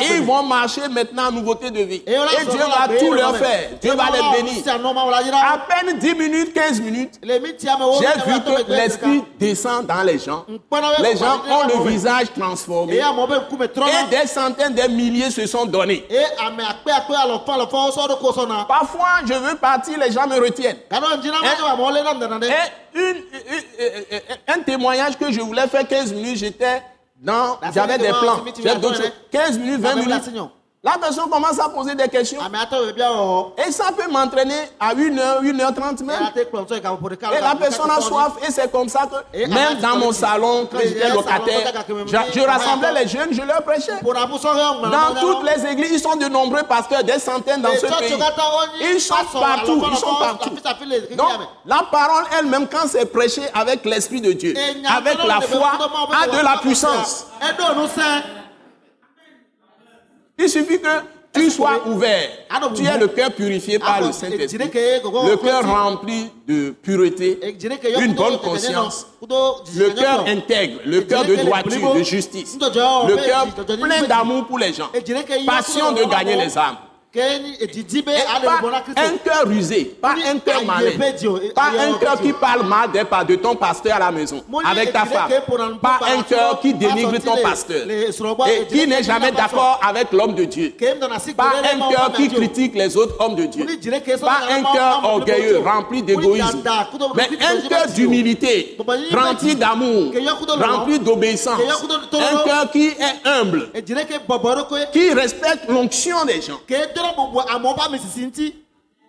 [0.00, 2.02] Et ils vont marcher maintenant en nouveauté de vie.
[2.06, 3.70] Et Dieu va tout leur faire.
[3.80, 4.62] Dieu va les bénir.
[5.42, 10.44] À peine 10 minutes, 15 minutes, j'ai vu que l'Esprit descend dans les gens.
[11.02, 12.94] Les gens ont le visage transformé.
[12.96, 16.06] Et trɔna des centaines, des milliers se sont donnés.
[18.66, 20.78] Parfois, je veux partir, les gens me retiennent.
[22.28, 26.82] nana Et une- une- un témoignage que je voulais faire 15 minutes, j'étais
[27.16, 27.58] dans.
[27.74, 28.36] J'avais des plans.
[28.38, 29.22] c'est mi- tu J'ai vas d'autres attendre, choses.
[29.32, 30.50] 15 minutes, 20 Ah, même la minutes.
[30.88, 32.40] La personne commence à poser des questions.
[32.40, 36.22] bɛ bia wɔ Et ça peut m'entraîner à 1h, 1h30 e même.
[37.36, 40.78] Et la personne a soif et c'est comme ça que même dans mon salon, quand
[40.82, 41.72] j'étais locataire,
[42.06, 44.00] je, je rassemblais les jeunes, je leur prêchais.
[44.02, 48.14] Dans toutes les églises, ils sont de nombreux pasteurs, des centaines dans ce pays.
[48.80, 50.50] Ils sont partout, ils sont partout.
[51.16, 51.30] Donc,
[51.66, 54.54] la parole elle-même, quand c'est prêché avec l'Esprit de Dieu,
[54.96, 55.72] avec la foi,
[56.22, 57.26] a de la puissance.
[60.38, 60.88] Il suffit que
[61.32, 62.28] tu sois ouvert.
[62.50, 64.58] Ah Tu as le cœur purifié par Ah le Saint-Esprit.
[64.58, 67.38] Le cœur rempli de pureté,
[68.00, 73.46] une bonne conscience, le cœur intègre, le cœur de droiture, de justice, le cœur
[73.76, 74.90] plein d'amour pour les gens,
[75.46, 76.76] passion de gagner les âmes.
[78.44, 78.60] Pas
[78.96, 80.90] un cœur rusé, pas un cœur malin,
[81.54, 85.04] pas un cœur qui parle mal des de ton pasteur à la maison, avec ta
[85.04, 85.30] femme,
[85.80, 90.44] pas un cœur qui dénigre ton pasteur et qui n'est jamais d'accord avec l'homme de
[90.44, 90.74] Dieu.
[91.36, 93.66] Pas un cœur qui critique les autres hommes de Dieu.
[94.20, 96.62] Pas un cœur orgueilleux, rempli d'égoïsme.
[97.14, 100.12] Mais un cœur d'humilité, il- rempli d'amour,
[100.68, 101.60] rempli d'obéissance.
[102.18, 103.70] Un cœur qui est humble,
[104.92, 106.60] qui respecte l'onction des gens,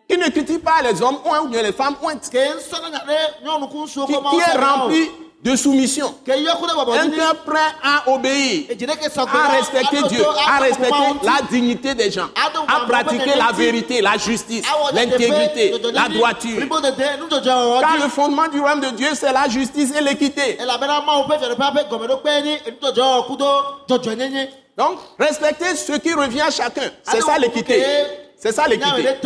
[0.10, 5.10] qui ne critique pas les hommes ou bien les femmes ŋutsuwo qui, est rempli
[5.42, 6.14] de soumission.
[6.28, 12.28] Un cœur prêt à obéir, e à respecter Dieu, à respecter la dignité des gens,
[12.68, 16.60] à pratiquer la vérité, la justice, l'intégrité, la droiture.
[17.80, 20.58] Car le fondement du royaume de Dieu, c'est la justice et l'équité.
[24.80, 26.90] Donc, respecter ce qui revient à chacun.
[27.04, 27.84] C'est ça l'équité.
[28.38, 29.18] C'est ça l'équité.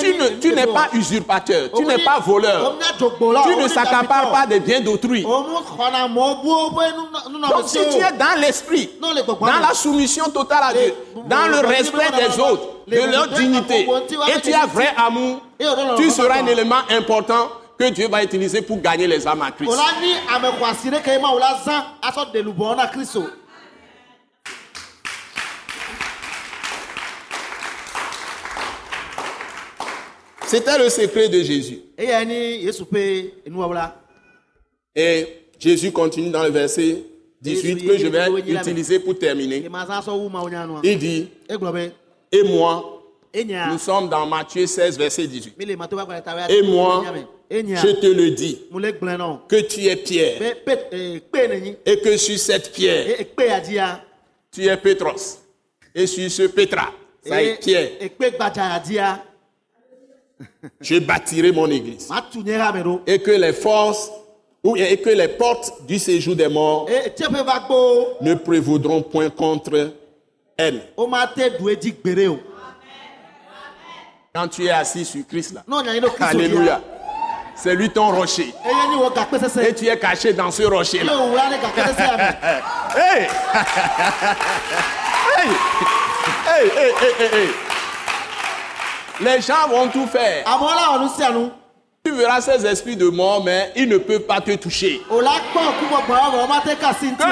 [0.00, 2.74] Tu ne- tu n'es pas usurpateur, tu n'es pas voleur,
[3.44, 5.22] tu ne s'accapares pas des biens d'autrui.
[5.24, 5.44] Donc,
[7.66, 9.12] si tu es dans l'esprit, dans
[9.60, 10.94] la soumission totale à Dieu,
[11.26, 13.86] dans le respect des autres, de leur dignité,
[14.34, 15.40] et tu as vrai amour,
[15.98, 19.70] tu seras un élément important que Dieu va utiliser pour gagner les âmes à Christ.
[19.70, 22.86] o la ni ame xɔasi ɖe ke ma o la zã asɔ ɖe lubɔ na
[22.86, 23.20] kristu
[30.52, 31.80] C'était le secret de Jésus.
[34.94, 35.26] Et
[35.58, 37.04] Jésus continue dans le verset
[37.40, 39.64] 18 que je vais utiliser pour terminer.
[40.82, 41.28] Il dit,
[42.30, 43.02] et moi,
[43.34, 45.56] nous sommes dans Matthieu 16, verset 18.
[45.58, 47.02] mi le mato ba gbalẽ ta wea Et moi,
[47.50, 48.60] je te le dis,
[49.48, 53.06] que tu es Pierre, nyi et que sur cette pierre,
[53.64, 54.04] dzia
[54.50, 55.38] tu es Pétros.
[55.94, 56.92] Et sur ce Pétra,
[57.24, 57.88] ça est Pierre,
[60.80, 62.08] je bâtirai mon église.
[63.06, 64.10] Et que les forces,
[64.62, 66.88] ou et que les portes du séjour des morts
[68.20, 69.92] ne prévaudront point contre
[70.56, 70.82] elle.
[74.34, 75.62] Quand tu es assis sur Christ là.
[76.20, 76.80] Alléluia.
[77.54, 78.54] C'est lui ton rocher.
[79.68, 81.12] Et tu es caché dans ce rocher là.
[82.96, 83.28] hey!
[86.46, 87.71] Hey, hey, hey, hey, hey.
[89.22, 90.44] Les gens vont tout faire.
[92.04, 95.00] Tu verras ces esprits de mort, mais ils ne peuvent pas te toucher.
[95.08, 95.22] Que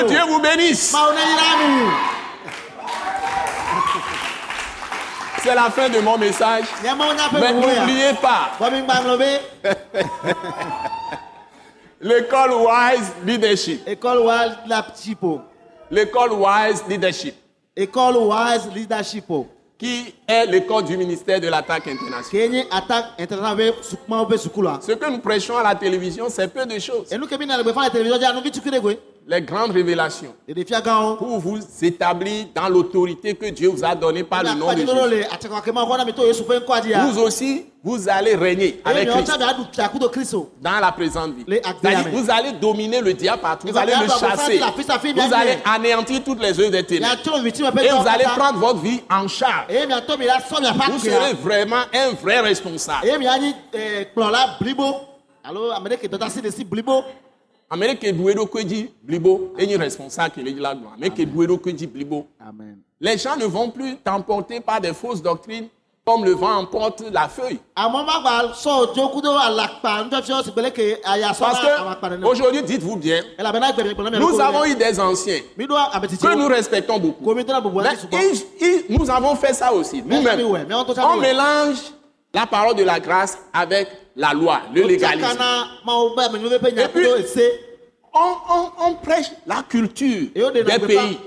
[0.07, 0.95] Dieu vous bénisse.
[0.95, 1.01] mi
[5.43, 6.65] C'est la fin de mon message.
[6.83, 8.75] Mais ya n'oubliez pas, be
[12.01, 13.83] l'école Wise Leadership.
[13.87, 15.19] école wise leadership
[15.91, 17.35] L'école Wise Leadership.
[17.77, 19.25] école wise leadership
[19.81, 22.67] qui est l'école du ministère de l'attaque internationale?
[24.83, 27.07] Ce que nous prêchons à la télévision, c'est peu de choses.
[29.31, 30.35] Les grandes révélations
[31.17, 34.91] pour vous établir dans l'autorité que Dieu vous a donnée par le nom de Jésus.
[37.07, 39.31] Vous aussi, vous allez régner avec Christ
[40.11, 41.45] Kristo dans la présente vie.
[42.13, 46.59] Vous allez dominer le diable partout, vous allez le chasser, vous allez anéantir toutes les
[46.59, 47.15] œuvres des ténèbres.
[47.85, 49.67] Et vous allez prendre votre vie en charge.
[49.71, 53.07] e apa Vous serez vraiment un vrai responsable.
[57.71, 60.75] Amene ke blibo responsable la
[61.11, 61.25] ke
[61.87, 62.27] blibo.
[62.41, 62.79] Amen.
[63.01, 65.69] Les gens ne vont plus t'emporter par des fausses doctrines
[66.05, 67.61] comme le vent emporte la feuille.
[71.39, 73.23] Parce que aujourd'hui dites-vous bien
[74.19, 75.41] nous avons eu des anciens
[76.19, 77.23] que nous respectons beaucoup.
[77.85, 77.97] Mais
[78.33, 80.39] ils- ils- nous avons fait ça aussi nous-mêmes.
[81.05, 81.79] on mélange
[82.35, 85.29] la parole de la grâce avec la loi le légalisme.
[86.85, 87.05] Et puis-
[88.13, 88.19] on,
[88.55, 90.29] on- on prêche la culture
[90.65, 91.19] des pays.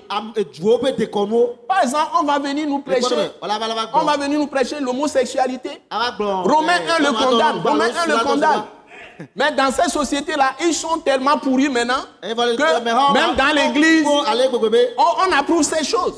[1.68, 3.02] par exemple on va venir nous prêcher.
[3.94, 5.70] On va venir nous prêcher l'homosexualité.
[5.90, 7.62] Àwa gbọ́ Romains 1 le condamne.
[7.72, 8.64] Romains 1 le condamne.
[9.36, 12.04] Mais dans ces sociétés-là, ils sont tellement pourris maintenant
[12.58, 12.64] que
[13.14, 14.04] même dans l'église,
[14.98, 16.16] on, on approuve ces choses.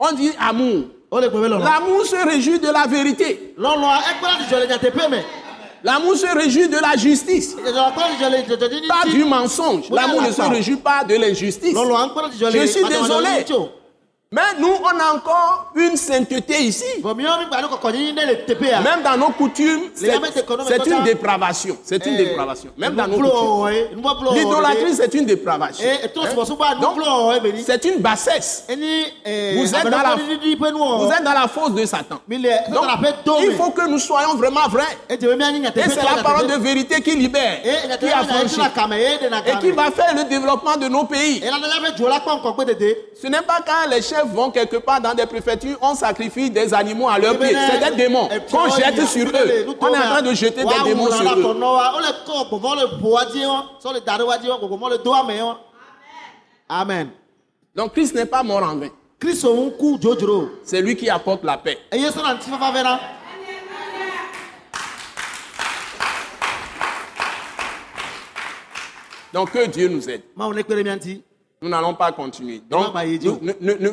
[0.00, 0.84] On dit amour.
[1.10, 3.54] L'amour se réjouit de la vérité.
[5.84, 7.54] L'amour se réjouit de la justice,
[8.88, 9.84] pas du mensonge.
[9.90, 11.72] L'amour ne se réjouit pas de l'injustice.
[12.52, 13.44] Je suis désolé.
[14.30, 16.84] Mais nous, on a encore une sainteté ici.
[17.02, 17.14] Même
[19.02, 21.78] dans nos coutumes, c'est une dépravation.
[21.82, 22.70] C'est une dépravation.
[22.76, 24.34] Même dans nos coutumes.
[24.34, 25.82] L'idolâtrie, c'est une dépravation.
[25.82, 27.62] Eh, béni.
[27.66, 28.66] C'est une bassesse.
[28.68, 30.16] Eh, Vous êtes dans la-.
[30.16, 32.20] Vous êtes dans la fosse de Satan.
[32.28, 34.98] Donc, il faut que nous soyons vraiment vrais.
[35.08, 38.60] Eh, Et c'est la parole de vérité qui libère, Eh, qui affranchit
[38.92, 41.42] eh, et qui va faire le développement de nos pays.
[43.20, 46.72] Ce n'est pas quand les chefs vont quelque part dans des préfectures, on sacrifie des
[46.74, 47.52] animaux à leurs Eh, pieds.
[47.52, 49.66] ben, C'est des démons eh, qu'on oh, jette sur eux.
[49.80, 51.42] On est en train de jeter des démons sur eux.
[56.68, 57.10] Amen.
[57.74, 58.88] Donc Christ n'est pas mort en vain.
[60.64, 61.78] C'est lui qui apporte la paix.
[69.32, 70.22] Donc que Dieu nous aide.
[71.60, 72.62] Nous n'allons pas continuer.
[72.70, 72.94] Donc,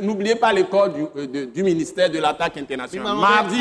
[0.03, 3.15] n'oubliez pas l'école du, euh, de- du ministère de l'attaque internationale.
[3.21, 3.57] Mardi,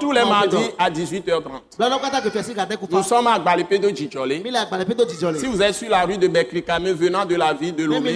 [0.00, 1.62] tous les mardis à 18h30.
[1.78, 4.40] Lọ́dọ̀ kátà kò fẹ́ sí gàdẹ́ kò Nous sommes à Gbalepedo Djidjolé.
[5.38, 8.12] Si vous êtes sur la rue de Bekrikame venant de la ville de Lomé,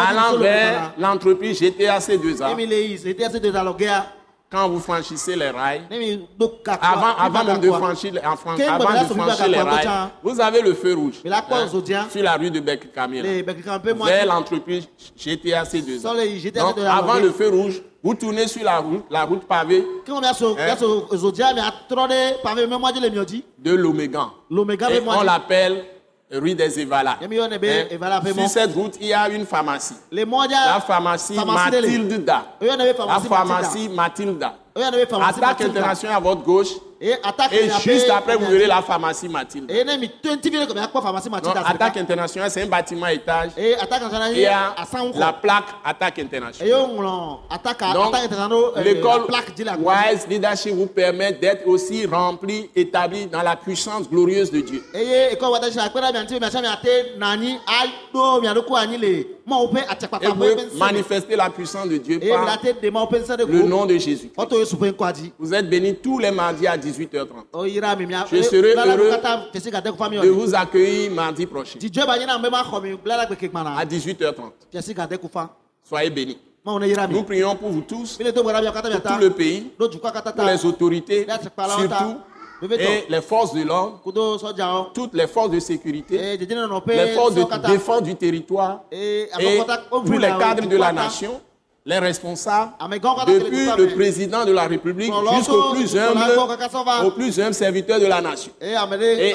[0.00, 2.48] allant vers l'entreprise GTAC2A,
[4.52, 5.80] Quand vous franchissez les rails,
[6.82, 9.86] avant, avant même de franchir, en Fran- avant de franchir les rails,
[10.22, 11.14] vous avez le feu rouge
[11.94, 13.14] hein, sur la rue de Bekrikame.
[13.14, 13.22] là.
[13.22, 14.06] Les Bekika un peu moins.
[14.06, 14.86] vers l'entreprise
[15.18, 16.00] GTAC2A.
[16.00, 19.44] Sur les GTAC2A, Donc, avant le feu rouge, vous tournez sur la route, la route
[19.44, 19.86] pavée
[23.58, 24.32] de l'Omégan.
[24.90, 25.84] Et on l'appelle
[26.32, 26.92] rue des ebe,
[27.90, 29.94] Evala Sur cette route, il y a une pharmacie.
[30.10, 31.88] La pharmacie Pharmacie de lè.
[31.98, 32.44] Mathilde Da.
[32.60, 34.54] Oyo na be La pharmacie Mathilda.
[34.74, 36.68] Attaque internationale à votre gauche.
[37.02, 39.74] Et juste après, vous verrez la pharmacie Mathilda.
[39.74, 41.68] Et ne mi 20 minutes comme il y a quoi pharmacie Donc, Matilda.
[41.68, 43.50] attaque internationale, c'est un bâtiment à étage.
[43.56, 46.68] Et attaque internationale Il y a à 100 la plaque attaque internationale.
[47.94, 48.14] Donc,
[48.76, 49.26] euh, l'école
[49.80, 54.84] Wise Leadership vous permet d'être aussi rempli, établi dans la puissance glorieuse de Dieu.
[59.44, 64.30] Et vous manifester la puissance de Dieu par le nom de Jésus.
[65.38, 67.26] Vous êtes bénis tous les mardis à 18h30.
[67.52, 71.78] oyira mi mi a Je serai heureux de vous accueillir mardi prochain.
[71.78, 71.86] À
[73.48, 74.52] gbana 18h30.
[74.70, 75.50] tesi ka de ko fa
[75.84, 76.38] Soyez bénis.
[76.64, 82.18] Nous prions pour vous tous, pour tout le pays, pour les autorités, surtout,
[82.70, 87.44] et les forces de l'ordre, wɔ toutes les forces de sécurité, pe les forces de
[87.66, 91.40] défense du territoire ee et tous les cadres de la nation,
[91.84, 96.20] les responsables, kele depuis le président de la République jusqu'au plus humble,
[97.04, 98.52] au plus humble serviteur de la nation.
[98.78, 99.34] amede Et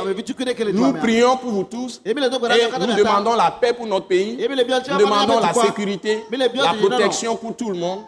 [0.74, 4.38] Nous mɛ prions pour vous tous gbɛra et nous demandons la paix pour notre pays.
[4.40, 8.00] Ɔtí Nous demandons la sécurité, la protection pour tout le monde.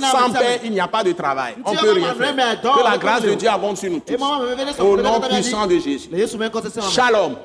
[0.00, 1.54] Sans paix, il n'y a pas de travail.
[1.64, 2.60] On ne peut rien faire.
[2.60, 4.82] Que la grâce de Dieu abonde sur nous tous.
[4.82, 6.10] Au nom puissant de Jésus.
[6.90, 7.36] Shalom.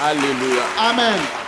[0.00, 0.62] Alléluia.
[0.78, 1.47] Amen.